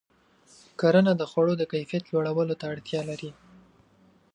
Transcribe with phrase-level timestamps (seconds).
[0.79, 3.31] کرنه د خوړو د کیفیت لوړولو ته اړتیا لري.